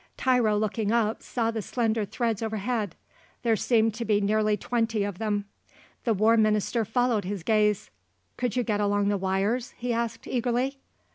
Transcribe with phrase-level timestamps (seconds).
[0.17, 2.95] Tiro, looking up, saw the slender threads overhead;
[3.43, 5.45] there seemed to be nearly twenty of them.
[6.05, 7.91] The War Minister followed his gaze.
[8.35, 10.79] "Could you get along the wires?" he asked eagerly.